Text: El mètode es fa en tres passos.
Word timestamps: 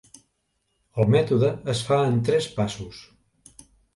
El 1.03 1.09
mètode 1.15 1.51
es 1.75 1.83
fa 1.91 2.01
en 2.13 2.17
tres 2.31 2.47
passos. 2.57 3.03